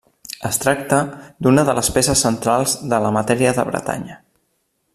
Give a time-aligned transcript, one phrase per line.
[0.47, 1.01] Es tracta
[1.47, 4.19] d'una de les peces centrals de la matèria de Bretanya.